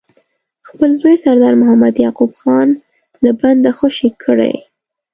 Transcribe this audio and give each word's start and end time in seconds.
خپل 0.67 0.89
زوی 1.01 1.15
سردار 1.23 1.53
محمد 1.61 1.99
یعقوب 2.03 2.31
خان 2.41 2.69
له 3.23 3.31
بنده 3.41 3.71
خوشي 3.77 4.09
کړي. 4.23 4.53